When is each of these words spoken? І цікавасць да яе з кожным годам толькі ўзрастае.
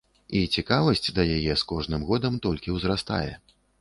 І 0.37 0.39
цікавасць 0.55 1.13
да 1.19 1.25
яе 1.37 1.53
з 1.63 1.67
кожным 1.73 2.07
годам 2.13 2.41
толькі 2.47 2.75
ўзрастае. 2.79 3.29